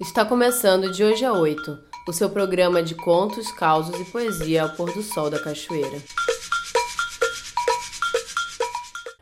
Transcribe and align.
Está 0.00 0.24
começando 0.24 0.90
de 0.90 1.04
hoje 1.04 1.26
a 1.26 1.32
oito 1.34 1.78
o 2.08 2.12
seu 2.12 2.30
programa 2.30 2.82
de 2.82 2.94
contos, 2.94 3.52
causos 3.52 4.00
e 4.00 4.10
poesia 4.10 4.62
ao 4.62 4.70
pôr 4.70 4.90
do 4.94 5.02
sol 5.02 5.28
da 5.28 5.38
cachoeira. 5.38 5.98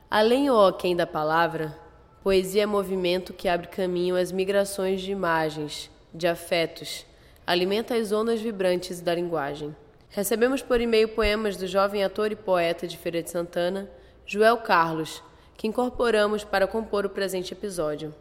Além 0.09 0.49
ou 0.49 0.65
aquém 0.69 0.95
da 0.95 1.05
palavra, 1.05 1.77
poesia 2.23 2.63
é 2.63 2.67
movimento 2.67 3.33
que 3.33 3.49
abre 3.49 3.67
caminho 3.67 4.15
às 4.15 4.31
migrações 4.31 5.01
de 5.01 5.11
imagens, 5.11 5.91
de 6.15 6.29
afetos, 6.29 7.05
alimenta 7.45 7.97
as 7.97 8.13
ondas 8.13 8.41
vibrantes 8.41 9.01
da 9.01 9.13
linguagem. 9.13 9.75
Recebemos 10.11 10.63
por 10.63 10.81
e-mail 10.81 11.09
poemas 11.09 11.57
do 11.57 11.67
jovem 11.67 12.05
ator 12.05 12.31
e 12.31 12.37
poeta 12.37 12.87
de 12.87 12.97
Feira 12.97 13.21
de 13.21 13.31
Santana, 13.31 13.91
Joel 14.25 14.59
Carlos, 14.59 15.25
que 15.57 15.67
incorporamos 15.67 16.45
para 16.45 16.69
compor 16.69 17.05
o 17.05 17.11
presente 17.11 17.53
episódio. 17.53 18.15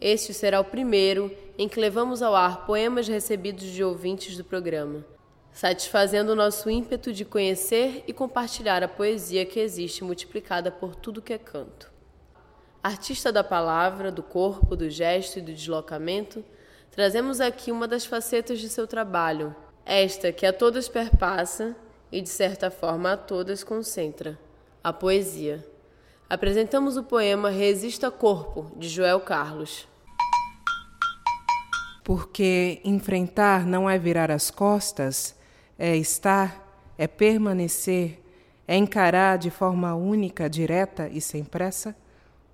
Este 0.00 0.34
será 0.34 0.60
o 0.60 0.64
primeiro 0.64 1.30
em 1.56 1.68
que 1.68 1.80
levamos 1.80 2.22
ao 2.22 2.34
ar 2.34 2.66
poemas 2.66 3.08
recebidos 3.08 3.64
de 3.64 3.82
ouvintes 3.82 4.36
do 4.36 4.44
programa, 4.44 5.04
satisfazendo 5.52 6.32
o 6.32 6.36
nosso 6.36 6.68
ímpeto 6.68 7.12
de 7.12 7.24
conhecer 7.24 8.04
e 8.06 8.12
compartilhar 8.12 8.82
a 8.82 8.88
poesia 8.88 9.46
que 9.46 9.60
existe 9.60 10.02
multiplicada 10.02 10.70
por 10.70 10.94
tudo 10.96 11.22
que 11.22 11.32
é 11.32 11.38
canto. 11.38 11.92
Artista 12.82 13.32
da 13.32 13.42
palavra, 13.42 14.12
do 14.12 14.22
corpo, 14.22 14.76
do 14.76 14.90
gesto 14.90 15.38
e 15.38 15.42
do 15.42 15.54
deslocamento, 15.54 16.44
trazemos 16.90 17.40
aqui 17.40 17.72
uma 17.72 17.88
das 17.88 18.04
facetas 18.04 18.58
de 18.58 18.68
seu 18.68 18.86
trabalho, 18.86 19.54
esta 19.86 20.32
que 20.32 20.44
a 20.44 20.52
todas 20.52 20.88
perpassa 20.88 21.74
e, 22.12 22.20
de 22.20 22.28
certa 22.28 22.70
forma, 22.70 23.12
a 23.12 23.16
todas 23.16 23.64
concentra: 23.64 24.38
a 24.82 24.92
poesia. 24.92 25.64
Apresentamos 26.28 26.96
o 26.96 27.04
poema 27.04 27.50
Resista 27.50 28.10
Corpo, 28.10 28.72
de 28.78 28.88
Joel 28.88 29.20
Carlos. 29.20 29.86
Porque 32.02 32.80
enfrentar 32.82 33.66
não 33.66 33.88
é 33.88 33.98
virar 33.98 34.30
as 34.30 34.50
costas, 34.50 35.36
é 35.78 35.94
estar, 35.94 36.92
é 36.96 37.06
permanecer, 37.06 38.22
é 38.66 38.74
encarar 38.74 39.36
de 39.36 39.50
forma 39.50 39.94
única, 39.94 40.48
direta 40.48 41.10
e 41.12 41.20
sem 41.20 41.44
pressa, 41.44 41.94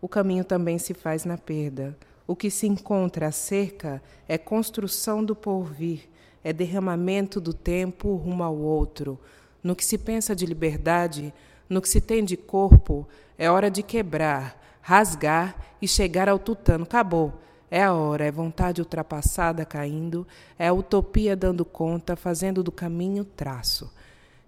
o 0.01 0.09
caminho 0.09 0.43
também 0.43 0.77
se 0.77 0.93
faz 0.93 1.25
na 1.25 1.39
perda. 1.39 1.97
O 2.27 2.35
que 2.35 2.51
se 2.51 2.67
encontra 2.67 3.29
acerca 3.29 4.03
é 4.27 4.37
construção 4.37 5.25
do 5.25 5.37
porvir, 5.37 6.09
é 6.43 6.53
derramamento 6.53 7.41
do 7.41 7.55
tempo 7.55 8.17
rumo 8.17 8.43
ao 8.43 8.57
outro. 8.57 9.17
No 9.63 9.77
que 9.77 9.85
se 9.85 9.97
pensa 9.97 10.35
de 10.35 10.45
liberdade, 10.45 11.33
no 11.71 11.81
que 11.81 11.89
se 11.89 12.01
tem 12.01 12.25
de 12.25 12.37
corpo, 12.37 13.09
é 13.39 13.49
hora 13.49 13.71
de 13.71 13.83
quebrar, 13.83 14.61
rasgar 14.83 15.57
e 15.81 15.87
chegar 15.87 16.29
ao 16.29 16.39
tutano. 16.39 16.83
Acabou. 16.83 17.33
É 17.71 17.85
a 17.85 17.95
hora, 17.95 18.25
é 18.25 18.33
vontade 18.33 18.81
ultrapassada 18.81 19.65
caindo, 19.65 20.27
é 20.59 20.67
a 20.67 20.73
utopia 20.73 21.37
dando 21.37 21.65
conta, 21.65 22.17
fazendo 22.17 22.65
do 22.65 22.73
caminho 22.73 23.25
traço, 23.25 23.89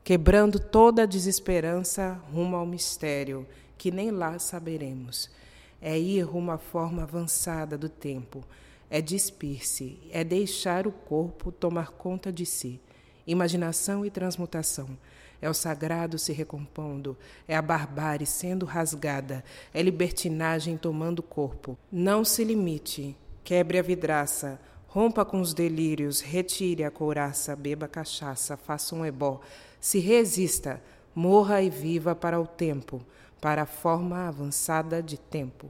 quebrando 0.03 0.59
toda 0.59 1.05
a 1.05 1.07
desesperança 1.07 2.21
rumo 2.33 2.57
ao 2.57 2.67
mistério, 2.67 3.47
que 3.79 3.93
nem 3.93 4.11
lá 4.11 4.41
saberemos. 4.41 5.31
É 5.81 5.97
ir 5.97 6.23
rumo 6.23 6.51
à 6.51 6.59
forma 6.59 7.05
avançada 7.05 7.79
do 7.79 7.89
tempo, 7.89 8.43
é 8.91 9.01
despir-se, 9.01 10.01
é 10.11 10.25
deixar 10.25 10.89
o 10.89 10.93
corpo 10.93 11.53
tomar 11.53 11.93
conta 11.93 12.33
de 12.33 12.45
si. 12.45 12.81
Imaginação 13.25 14.05
e 14.05 14.11
transmutação. 14.11 14.89
É 15.43 15.51
o 15.51 15.55
sagrado 15.55 16.21
se 16.21 16.33
recompondo, 16.33 17.19
é 17.49 17.57
a 17.57 17.61
barbárie 17.61 18.25
sendo 18.25 18.65
rasgada, 18.65 19.43
é 19.75 19.83
libertinagem 19.83 20.77
tomando 20.77 21.21
corpo. 21.21 21.77
Não 21.91 22.25
se 22.25 22.45
limite, 22.45 23.17
quebre 23.43 23.77
a 23.77 23.83
vidraça, 23.83 24.61
rompa 24.87 25.25
com 25.25 25.41
os 25.41 25.53
delírios, 25.53 26.21
retire 26.21 26.85
a 26.85 26.93
couraça, 26.93 27.57
beba 27.57 27.89
cachaça, 27.89 28.57
faça 28.57 28.95
um 28.95 29.05
ebó. 29.05 29.41
Se 29.81 29.99
resista, 29.99 30.81
morra 31.13 31.61
e 31.61 31.69
viva 31.69 32.15
para 32.15 32.41
o 32.41 32.47
tempo, 32.47 33.05
para 33.41 33.63
a 33.63 33.67
forma 33.67 34.29
avançada 34.29 35.03
de 35.03 35.19
tempo. 35.19 35.69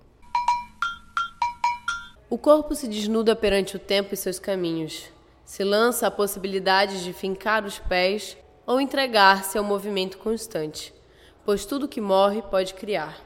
O 2.29 2.37
corpo 2.37 2.75
se 2.75 2.87
desnuda 2.87 3.35
perante 3.35 3.77
o 3.77 3.79
tempo 3.79 4.13
e 4.13 4.19
seus 4.19 4.39
caminhos. 4.39 5.09
Se 5.47 5.65
lança 5.65 6.07
a 6.07 6.11
possibilidade 6.11 7.03
de 7.03 7.15
fincar 7.15 7.65
os 7.65 7.79
pés 7.79 8.37
ou 8.67 8.81
entregar-se 8.81 9.59
ao 9.59 9.65
movimento 9.65 10.19
constante, 10.19 10.95
pois 11.45 11.65
tudo 11.67 11.89
que 11.89 12.01
morre 12.01 12.43
pode 12.43 12.75
criar. 12.75 13.21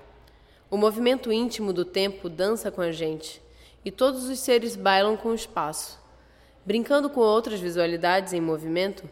O 0.71 0.77
movimento 0.77 1.33
íntimo 1.33 1.73
do 1.73 1.85
tempo 1.85 2.29
dança 2.29 2.71
com 2.71 2.81
a 2.81 2.91
gente, 2.91 3.43
e 3.85 3.91
todos 3.91 4.29
os 4.29 4.39
seres 4.41 4.75
bailam 4.75 5.17
com 5.17 5.29
o 5.29 5.35
espaço. 5.35 5.99
Brincando 6.65 7.09
com 7.09 7.21
outras 7.21 7.61
visualidades 7.61 8.33
em 8.33 8.41
movimento, 8.41 9.09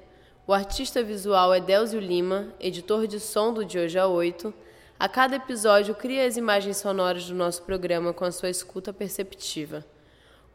o 0.46 0.52
artista 0.52 1.02
visual 1.02 1.54
Edélzio 1.54 2.00
Lima, 2.00 2.52
editor 2.58 3.06
de 3.06 3.20
som 3.20 3.52
do 3.52 3.64
De 3.64 3.78
Hoje 3.78 3.98
a 3.98 4.06
8, 4.06 4.52
a 4.98 5.08
cada 5.08 5.36
episódio 5.36 5.94
cria 5.94 6.26
as 6.26 6.36
imagens 6.36 6.76
sonoras 6.76 7.26
do 7.26 7.34
nosso 7.34 7.62
programa 7.62 8.12
com 8.12 8.24
a 8.24 8.32
sua 8.32 8.50
escuta 8.50 8.92
perceptiva. 8.92 9.84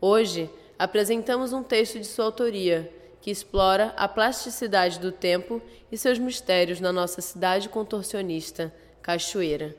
Hoje, 0.01 0.49
apresentamos 0.77 1.53
um 1.53 1.63
texto 1.63 1.99
de 1.99 2.05
sua 2.05 2.25
autoria, 2.25 2.91
que 3.21 3.31
explora 3.31 3.93
a 3.97 4.07
plasticidade 4.07 4.99
do 4.99 5.11
tempo 5.11 5.61
e 5.91 5.97
seus 5.97 6.17
mistérios 6.17 6.79
na 6.79 6.91
nossa 6.91 7.21
cidade 7.21 7.69
contorcionista, 7.69 8.73
Cachoeira. 9.01 9.75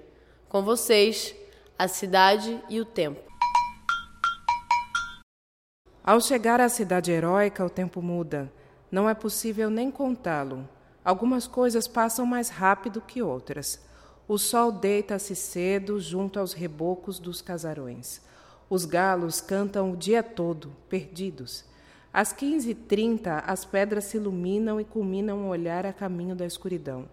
Com 0.48 0.62
vocês, 0.62 1.34
a 1.78 1.88
cidade 1.88 2.60
e 2.68 2.80
o 2.80 2.84
tempo. 2.84 3.20
Ao 6.02 6.20
chegar 6.20 6.60
à 6.60 6.68
cidade 6.68 7.12
heróica, 7.12 7.64
o 7.64 7.70
tempo 7.70 8.02
muda. 8.02 8.52
Não 8.90 9.08
é 9.08 9.14
possível 9.14 9.70
nem 9.70 9.90
contá-lo. 9.90 10.68
Algumas 11.04 11.46
coisas 11.46 11.86
passam 11.86 12.26
mais 12.26 12.48
rápido 12.48 13.00
que 13.00 13.22
outras. 13.22 13.80
O 14.26 14.36
sol 14.36 14.72
deita-se 14.72 15.34
cedo 15.36 16.00
junto 16.00 16.38
aos 16.38 16.52
rebocos 16.52 17.18
dos 17.18 17.40
casarões. 17.40 18.20
Os 18.68 18.84
galos 18.84 19.40
cantam 19.40 19.92
o 19.92 19.96
dia 19.96 20.22
todo, 20.22 20.74
perdidos. 20.88 21.64
Às 22.12 22.32
15h30, 22.32 23.44
as 23.47 23.65
pedras 23.65 24.03
se 24.04 24.16
iluminam 24.16 24.81
e 24.81 24.84
culminam 24.84 25.47
o 25.47 25.48
olhar 25.48 25.87
a 25.87 25.93
caminho 25.93 26.34
da 26.34 26.44
escuridão. 26.44 27.09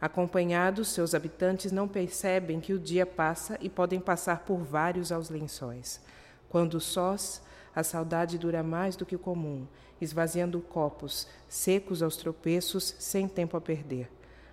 Acompanhados, 0.00 0.86
seus 0.88 1.16
habitantes 1.16 1.72
não 1.72 1.88
percebem 1.88 2.60
que 2.60 2.72
o 2.72 2.78
dia 2.78 3.04
passa 3.04 3.58
e 3.60 3.68
podem 3.68 3.98
passar 3.98 4.44
por 4.44 4.58
vários 4.58 5.10
aos 5.10 5.30
lençóis. 5.30 6.00
Quando 6.48 6.80
sós, 6.80 7.42
a 7.74 7.82
saudade 7.82 8.38
dura 8.38 8.62
mais 8.62 8.94
do 8.94 9.04
que 9.04 9.16
o 9.16 9.18
comum, 9.18 9.66
esvaziando 10.00 10.60
copos, 10.60 11.26
secos 11.48 12.00
aos 12.00 12.16
tropeços, 12.16 12.94
sem 13.00 13.26
tempo 13.26 13.56
a 13.56 13.60
perder. 13.60 14.08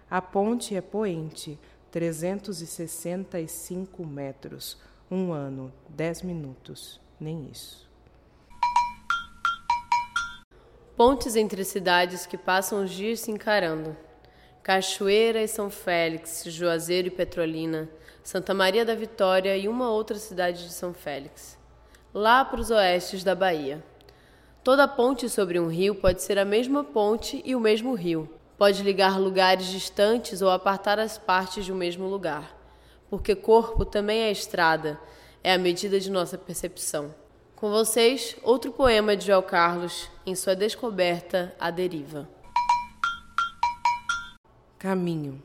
A 0.09 0.23
ponte 0.23 0.75
é 0.75 0.81
poente, 0.81 1.59
365 1.91 4.03
metros. 4.03 4.75
Um 5.11 5.31
ano, 5.31 5.71
dez 5.87 6.23
minutos, 6.23 6.99
nem 7.19 7.47
isso. 7.51 7.92
Pontes 10.95 11.35
entre 11.35 11.63
cidades 11.63 12.25
que 12.25 12.37
passam 12.37 12.83
os 12.83 12.91
dias 12.91 13.19
se 13.19 13.31
encarando. 13.31 13.95
Cachoeira 14.61 15.41
e 15.41 15.47
São 15.47 15.69
Félix, 15.69 16.43
Juazeiro 16.47 17.07
e 17.07 17.11
Petrolina, 17.11 17.89
Santa 18.23 18.53
Maria 18.53 18.85
da 18.85 18.95
Vitória 18.95 19.57
e 19.57 19.67
uma 19.67 19.89
outra 19.89 20.17
cidade 20.17 20.65
de 20.65 20.73
São 20.73 20.93
Félix. 20.93 21.57
Lá 22.13 22.45
para 22.45 22.61
os 22.61 22.71
oestes 22.71 23.23
da 23.23 23.35
Bahia. 23.35 23.83
Toda 24.63 24.87
ponte 24.87 25.27
sobre 25.27 25.59
um 25.59 25.67
rio 25.67 25.95
pode 25.95 26.21
ser 26.21 26.37
a 26.37 26.45
mesma 26.45 26.83
ponte 26.83 27.41
e 27.43 27.55
o 27.55 27.59
mesmo 27.59 27.93
rio. 27.93 28.29
Pode 28.57 28.81
ligar 28.83 29.19
lugares 29.19 29.67
distantes 29.67 30.41
ou 30.41 30.49
apartar 30.49 30.99
as 30.99 31.17
partes 31.17 31.65
de 31.65 31.73
um 31.73 31.75
mesmo 31.75 32.07
lugar 32.07 32.63
porque 33.13 33.35
corpo 33.35 33.85
também 33.85 34.21
é 34.21 34.31
estrada, 34.31 34.99
é 35.43 35.53
a 35.53 35.57
medida 35.59 35.99
de 35.99 36.09
nossa 36.09 36.35
percepção. 36.35 37.13
Com 37.63 37.71
vocês, 37.71 38.35
outro 38.43 38.73
poema 38.73 39.15
de 39.15 39.27
João 39.27 39.41
Carlos, 39.41 40.09
em 40.25 40.35
sua 40.35 40.53
descoberta, 40.53 41.55
A 41.57 41.71
Deriva. 41.71 42.27
Caminho. 44.77 45.41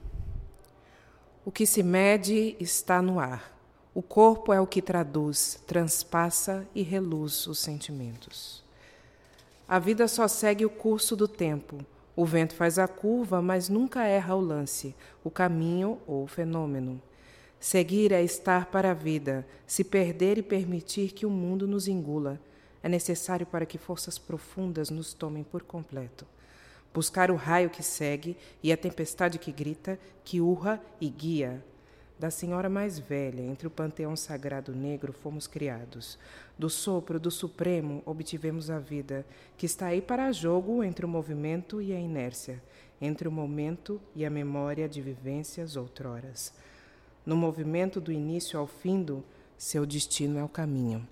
O 1.45 1.53
que 1.53 1.65
se 1.65 1.81
mede 1.81 2.57
está 2.59 3.01
no 3.01 3.21
ar. 3.21 3.57
O 3.95 4.03
corpo 4.03 4.53
é 4.53 4.61
o 4.61 4.67
que 4.67 4.83
traduz, 4.83 5.63
transpassa 5.65 6.67
e 6.75 6.83
reluz 6.83 7.47
os 7.47 7.61
sentimentos. 7.61 8.65
A 9.69 9.79
vida 9.79 10.09
só 10.09 10.27
segue 10.27 10.67
o 10.67 10.71
curso 10.71 11.15
do 11.15 11.29
tempo. 11.29 11.79
O 12.17 12.25
vento 12.25 12.57
faz 12.57 12.81
a 12.81 12.89
curva, 12.89 13.41
mas 13.41 13.69
nunca 13.69 14.03
erra 14.03 14.35
o 14.35 14.41
lance, 14.41 14.93
o 15.23 15.31
caminho 15.31 16.01
ou 16.05 16.25
o 16.25 16.27
fenômeno. 16.27 17.01
Seguir 17.61 18.13
é 18.13 18.23
estar 18.23 18.67
para 18.67 18.93
a 18.93 18.95
vida, 18.95 19.45
se 19.67 19.83
perder 19.83 20.39
e 20.39 20.43
permitir 20.43 21.11
que 21.11 21.27
o 21.27 21.31
mundo 21.31 21.67
nos 21.67 21.89
engula. 21.89 22.41
É 22.83 22.89
necessário 22.89 23.45
para 23.45 23.67
que 23.67 23.77
forças 23.77 24.17
profundas 24.17 24.91
nos 24.91 25.13
tomem 25.13 25.43
por 25.43 25.63
completo. 25.63 26.25
Buscar 26.95 27.31
o 27.31 27.35
raio 27.35 27.69
que 27.69 27.83
segue 27.83 28.37
e 28.63 28.73
a 28.73 28.77
tempestade 28.77 29.39
que 29.39 29.51
grita, 29.51 29.99
que 30.25 30.41
urra 30.41 30.81
e 31.01 31.09
guia. 31.09 31.63
Da 32.19 32.31
senhora 32.31 32.69
mais 32.69 32.99
velha, 32.99 33.43
entre 33.43 33.67
o 33.67 33.71
panteão 33.71 34.17
sagrado 34.17 34.75
negro, 34.75 35.13
fomos 35.13 35.47
criados. 35.47 36.19
Do 36.57 36.71
sopro 36.71 37.19
do 37.19 37.31
Supremo 37.31 38.03
obtivemos 38.07 38.71
a 38.71 38.79
vida, 38.79 39.27
que 39.57 39.67
está 39.67 39.87
aí 39.87 40.01
para 40.01 40.33
jogo 40.33 40.83
entre 40.83 41.05
o 41.05 41.09
movimento 41.09 41.83
e 41.83 41.93
a 41.93 41.99
inércia, 41.99 42.63
entre 43.01 43.29
o 43.29 43.33
momento 43.33 44.01
e 44.15 44.25
a 44.25 44.31
memória 44.31 44.89
de 44.89 45.01
vivências 45.01 45.77
outroras. 45.77 46.53
No 47.29 47.37
movimento 47.37 48.01
do 48.01 48.11
início 48.11 48.59
ao 48.59 48.67
fim 48.67 49.03
do, 49.03 49.23
seu 49.55 49.85
destino 49.85 50.39
é 50.39 50.43
o 50.43 50.49
caminho. 50.49 51.07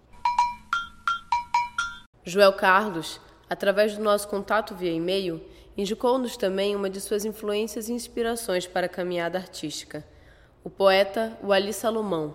Joel 2.25 2.55
Carlos, 2.55 3.21
através 3.51 3.95
do 3.95 4.03
nosso 4.03 4.27
contato 4.27 4.75
via 4.75 4.91
e-mail, 4.91 5.43
indicou-nos 5.77 6.35
também 6.35 6.75
uma 6.75 6.89
de 6.89 7.03
suas 7.03 7.27
influências 7.27 7.91
e 7.91 7.93
inspirações 7.93 8.67
para 8.67 8.87
a 8.87 8.89
caminhada 8.89 9.37
artística 9.37 10.03
o 10.65 10.71
poeta 10.71 11.39
Wally 11.45 11.75
Salomão, 11.75 12.35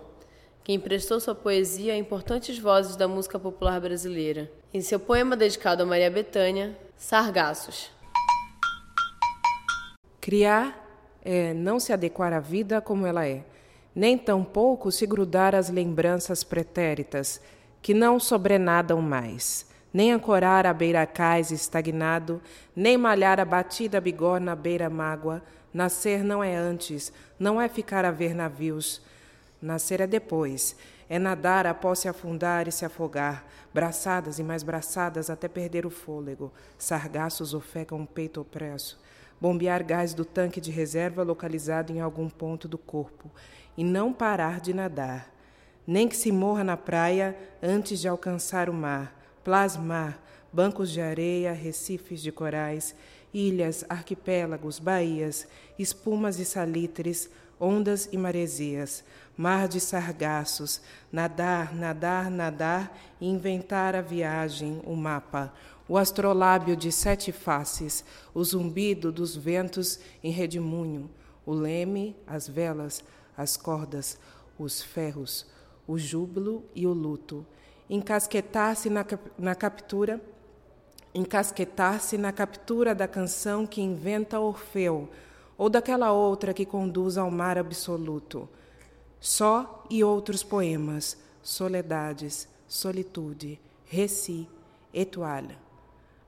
que 0.62 0.72
emprestou 0.72 1.18
sua 1.18 1.34
poesia 1.34 1.94
a 1.94 1.96
importantes 1.96 2.56
vozes 2.60 2.94
da 2.94 3.08
música 3.08 3.36
popular 3.36 3.80
brasileira. 3.80 4.48
Em 4.72 4.80
seu 4.80 5.00
poema 5.00 5.36
dedicado 5.36 5.82
a 5.82 5.86
Maria 5.86 6.08
Bethânia, 6.08 6.78
Sargassos. 6.96 7.90
Criar 10.20 10.80
é 11.24 11.52
não 11.52 11.80
se 11.80 11.92
adequar 11.92 12.32
à 12.32 12.38
vida 12.38 12.80
como 12.80 13.08
ela 13.08 13.26
é, 13.26 13.44
nem 13.94 14.16
tampouco 14.16 14.90
se 14.90 15.06
grudar 15.06 15.54
às 15.54 15.68
lembranças 15.68 16.42
pretéritas, 16.42 17.40
que 17.80 17.92
não 17.92 18.18
sobrenadam 18.18 19.00
mais, 19.00 19.66
nem 19.92 20.12
ancorar 20.12 20.66
a 20.66 20.72
beira 20.72 21.06
cais 21.06 21.50
estagnado, 21.50 22.40
nem 22.74 22.96
malhar 22.96 23.38
a 23.40 23.44
batida 23.44 24.00
bigorna 24.00 24.54
beira 24.56 24.88
mágoa, 24.88 25.42
Nascer 25.72 26.22
não 26.22 26.44
é 26.44 26.54
antes, 26.54 27.10
não 27.38 27.60
é 27.60 27.66
ficar 27.66 28.04
a 28.04 28.10
ver 28.10 28.34
navios. 28.34 29.00
Nascer 29.60 30.02
é 30.02 30.06
depois, 30.06 30.76
é 31.08 31.18
nadar 31.18 31.66
após 31.66 32.00
se 32.00 32.08
afundar 32.08 32.68
e 32.68 32.72
se 32.72 32.84
afogar, 32.84 33.44
braçadas 33.72 34.38
e 34.38 34.42
mais 34.42 34.62
braçadas 34.62 35.30
até 35.30 35.48
perder 35.48 35.86
o 35.86 35.90
fôlego. 35.90 36.52
Sargaços 36.76 37.54
ofegam 37.54 38.02
o 38.02 38.06
peito 38.06 38.40
opresso. 38.40 39.00
Bombear 39.42 39.82
gás 39.82 40.14
do 40.14 40.24
tanque 40.24 40.60
de 40.60 40.70
reserva 40.70 41.24
localizado 41.24 41.92
em 41.92 42.00
algum 42.00 42.30
ponto 42.30 42.68
do 42.68 42.78
corpo. 42.78 43.28
E 43.76 43.82
não 43.82 44.12
parar 44.12 44.60
de 44.60 44.72
nadar. 44.72 45.34
Nem 45.84 46.06
que 46.06 46.14
se 46.14 46.30
morra 46.30 46.62
na 46.62 46.76
praia 46.76 47.36
antes 47.60 47.98
de 47.98 48.06
alcançar 48.06 48.70
o 48.70 48.72
mar. 48.72 49.20
Plasmar, 49.42 50.22
bancos 50.52 50.92
de 50.92 51.00
areia, 51.00 51.52
recifes 51.52 52.22
de 52.22 52.30
corais 52.30 52.94
ilhas, 53.32 53.84
arquipélagos, 53.88 54.78
baías, 54.78 55.46
espumas 55.78 56.38
e 56.38 56.44
salitres, 56.44 57.30
ondas 57.58 58.08
e 58.12 58.18
maresias, 58.18 59.04
mar 59.36 59.68
de 59.68 59.80
sargaços, 59.80 60.80
nadar, 61.10 61.74
nadar, 61.74 62.30
nadar 62.30 62.98
e 63.20 63.28
inventar 63.28 63.94
a 63.94 64.00
viagem, 64.00 64.82
o 64.84 64.94
mapa, 64.94 65.52
o 65.88 65.98
astrolábio 65.98 66.76
de 66.76 66.90
sete 66.90 67.32
faces, 67.32 68.04
o 68.34 68.42
zumbido 68.44 69.12
dos 69.12 69.36
ventos 69.36 69.98
em 70.22 70.30
redemoinho, 70.30 71.10
o 71.44 71.52
leme, 71.52 72.16
as 72.26 72.48
velas, 72.48 73.02
as 73.36 73.56
cordas, 73.56 74.18
os 74.58 74.82
ferros, 74.82 75.46
o 75.86 75.98
júbilo 75.98 76.64
e 76.74 76.86
o 76.86 76.92
luto, 76.92 77.44
encasquetar-se 77.88 78.88
na, 78.88 79.04
na 79.38 79.54
captura 79.54 80.20
encasquetar-se 81.14 82.16
na 82.16 82.32
captura 82.32 82.94
da 82.94 83.06
canção 83.06 83.66
que 83.66 83.82
inventa 83.82 84.40
Orfeu, 84.40 85.08
ou 85.58 85.68
daquela 85.68 86.12
outra 86.12 86.54
que 86.54 86.64
conduz 86.64 87.18
ao 87.18 87.30
mar 87.30 87.58
absoluto. 87.58 88.48
Só 89.20 89.84
e 89.90 90.02
outros 90.02 90.42
poemas, 90.42 91.16
soledades, 91.42 92.48
solitude, 92.66 93.60
reci, 93.84 94.48
etoile. 94.92 95.56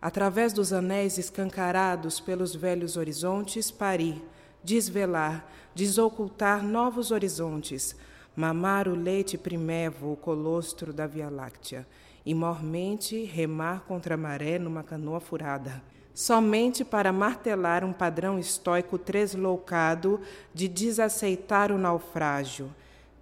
Através 0.05 0.53
dos 0.53 0.71
anéis 0.71 1.17
escancarados 1.17 2.21
pelos 2.21 2.55
velhos 2.55 2.99
horizontes, 2.99 3.71
parir, 3.71 4.23
desvelar, 4.63 5.51
desocultar 5.75 6.63
novos 6.63 7.11
horizontes, 7.11 7.97
mamar 8.37 8.87
o 8.87 8.95
leite 8.95 9.39
primevo, 9.39 10.13
o 10.13 10.17
colostro 10.17 10.93
da 10.93 11.07
Via 11.07 11.31
Láctea 11.31 11.87
e 12.23 12.35
mormente 12.35 13.25
remar 13.25 13.85
contra 13.89 14.13
a 14.13 14.19
maré 14.19 14.59
numa 14.59 14.83
canoa 14.83 15.21
furada, 15.21 15.83
somente 16.13 16.85
para 16.85 17.11
martelar 17.11 17.83
um 17.83 17.95
padrão 17.95 18.39
estoico 18.39 18.99
tresloucado 18.99 20.21
de 20.53 20.69
desaceitar 20.69 21.73
o 21.73 21.79
naufrágio. 21.79 22.71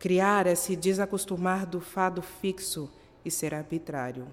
Criar 0.01 0.49
é 0.49 0.57
se 0.57 0.75
desacostumar 0.75 1.65
do 1.65 1.81
fado 1.81 2.21
fixo 2.21 2.91
e 3.25 3.31
ser 3.31 3.55
arbitrário, 3.55 4.27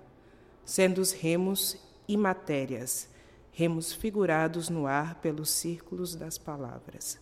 sendo 0.66 1.00
os 1.00 1.12
remos 1.12 1.78
imatérias, 2.10 3.08
remos 3.52 3.94
figurados 3.94 4.68
no 4.68 4.88
ar 4.88 5.16
pelos 5.16 5.50
círculos 5.50 6.16
das 6.16 6.38
palavras. 6.38 7.20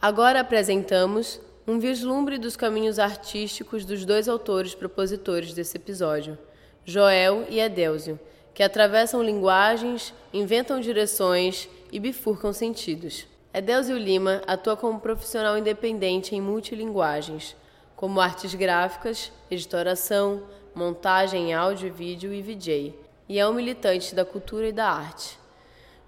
Agora 0.00 0.40
apresentamos 0.40 1.40
um 1.66 1.78
vislumbre 1.78 2.38
dos 2.38 2.56
caminhos 2.56 2.98
artísticos 2.98 3.84
dos 3.84 4.04
dois 4.04 4.28
autores 4.28 4.74
propositores 4.74 5.52
desse 5.52 5.76
episódio, 5.76 6.38
Joel 6.84 7.44
e 7.48 7.60
Edélzio, 7.60 8.18
que 8.54 8.62
atravessam 8.62 9.22
linguagens, 9.22 10.14
inventam 10.32 10.80
direções 10.80 11.68
e 11.92 12.00
bifurcam 12.00 12.52
sentidos. 12.52 13.26
Edélzio 13.52 13.98
Lima 13.98 14.42
atua 14.46 14.76
como 14.76 15.00
profissional 15.00 15.58
independente 15.58 16.34
em 16.34 16.40
multilinguagens, 16.40 17.56
como 17.96 18.20
artes 18.20 18.54
gráficas, 18.54 19.32
editoração, 19.50 20.42
montagem 20.76 21.50
em 21.50 21.54
áudio 21.54 21.88
e 21.88 21.90
vídeo 21.90 22.32
e 22.32 22.40
VJ, 22.40 22.94
e 23.28 23.38
é 23.38 23.48
um 23.48 23.54
militante 23.54 24.14
da 24.14 24.24
cultura 24.24 24.68
e 24.68 24.72
da 24.72 24.88
arte. 24.88 25.38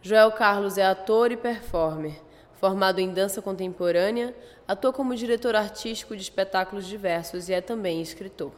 Joel 0.01 0.31
Carlos 0.31 0.79
é 0.79 0.87
ator 0.87 1.33
e 1.33 1.37
performer 1.37 2.29
Formado 2.59 2.99
em 2.99 3.13
dança 3.13 3.41
contemporânea, 3.41 4.35
atua 4.67 4.93
como 4.93 5.15
diretor 5.15 5.55
artístico 5.55 6.17
de 6.17 6.23
espetáculos 6.23 6.89
diversos 6.89 7.49
e 7.49 7.53
é 7.53 7.61
também 7.61 8.03
escritor. 8.03 8.51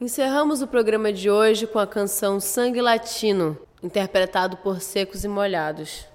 Encerramos 0.00 0.60
o 0.60 0.66
programa 0.66 1.12
de 1.12 1.30
hoje 1.30 1.68
com 1.68 1.78
a 1.78 1.86
canção 1.86 2.40
Sangue 2.40 2.80
Latino, 2.80 3.56
interpretado 3.80 4.56
por 4.56 4.80
Secos 4.80 5.22
e 5.22 5.28
Molhados. 5.28 6.11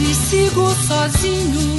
E 0.00 0.14
sigo 0.14 0.74
sozinho. 0.86 1.76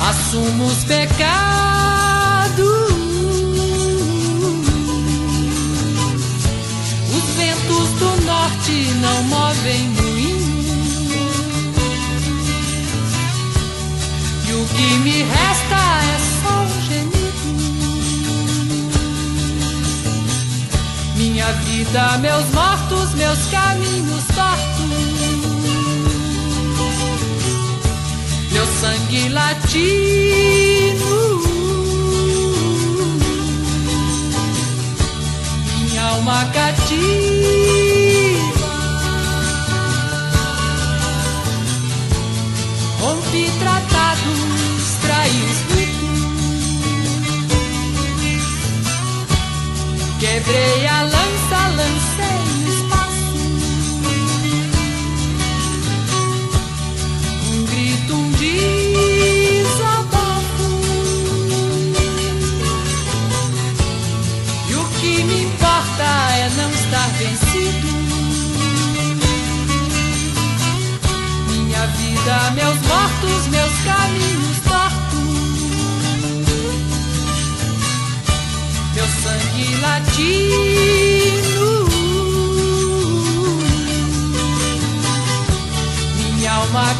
Assumo 0.00 0.66
os 0.66 0.84
pecados. 0.84 2.58
Os 7.16 7.24
ventos 7.36 7.88
do 8.00 8.26
norte 8.26 8.72
não 9.00 9.22
movem 9.24 9.88
moinho. 9.90 11.20
E 14.48 14.52
o 14.52 14.66
que 14.66 14.98
me 14.98 15.22
resta 15.22 15.76
é 16.02 16.18
só 16.42 16.54
um 16.62 16.80
Minha 21.16 21.52
vida, 21.52 22.18
meus 22.18 22.46
mortos, 22.50 23.14
meus 23.14 23.39
latino. 29.28 31.12
Minha 35.78 36.02
alma 36.02 36.44
cativa. 36.52 37.50
Rompi 43.00 43.50
tratados, 43.58 44.98
traí 45.02 45.60
Quebrei 50.20 50.86
a 50.86 50.99
estar 67.00 67.08
vencido. 67.16 67.88
Minha 71.48 71.86
vida, 71.86 72.50
meus 72.52 72.80
mortos, 72.82 73.46
meus 73.48 73.72
caminhos 73.84 74.58
tortos. 74.68 74.90
Meu 78.94 79.06
sangue 79.22 79.76
latino. 79.80 81.10
Minha 86.16 86.52
alma 86.52 86.94